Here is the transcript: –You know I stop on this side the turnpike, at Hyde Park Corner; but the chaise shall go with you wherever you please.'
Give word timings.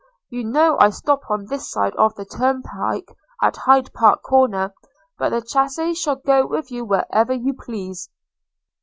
–You 0.35 0.43
know 0.43 0.77
I 0.79 0.89
stop 0.89 1.29
on 1.29 1.45
this 1.45 1.69
side 1.69 1.93
the 1.93 2.25
turnpike, 2.25 3.15
at 3.39 3.55
Hyde 3.55 3.93
Park 3.93 4.23
Corner; 4.23 4.73
but 5.19 5.29
the 5.29 5.45
chaise 5.45 5.99
shall 5.99 6.15
go 6.15 6.47
with 6.47 6.71
you 6.71 6.83
wherever 6.83 7.33
you 7.33 7.53
please.' 7.53 8.09